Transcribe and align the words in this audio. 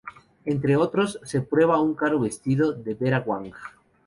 Entre 0.45 0.77
otros, 0.77 1.19
se 1.21 1.41
prueba 1.41 1.79
un 1.79 1.93
caro 1.93 2.19
vestido 2.19 2.73
de 2.73 2.95
Vera 2.95 3.23
Wang. 3.23 3.51